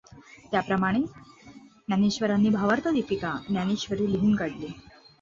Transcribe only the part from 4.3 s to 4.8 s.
काढली.